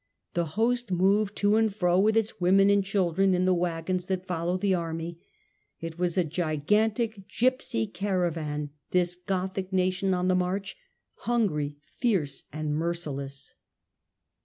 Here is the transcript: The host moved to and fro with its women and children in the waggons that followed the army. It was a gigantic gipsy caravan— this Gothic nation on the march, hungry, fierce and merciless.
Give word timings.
The 0.33 0.45
host 0.57 0.91
moved 0.91 1.35
to 1.35 1.57
and 1.57 1.71
fro 1.71 1.99
with 1.99 2.17
its 2.17 2.41
women 2.41 2.71
and 2.71 2.83
children 2.83 3.35
in 3.35 3.45
the 3.45 3.53
waggons 3.53 4.07
that 4.07 4.25
followed 4.25 4.61
the 4.61 4.73
army. 4.73 5.19
It 5.79 5.99
was 5.99 6.17
a 6.17 6.23
gigantic 6.23 7.27
gipsy 7.27 7.85
caravan— 7.85 8.71
this 8.93 9.13
Gothic 9.15 9.71
nation 9.71 10.15
on 10.15 10.27
the 10.27 10.33
march, 10.33 10.75
hungry, 11.17 11.77
fierce 11.99 12.45
and 12.51 12.73
merciless. 12.73 13.53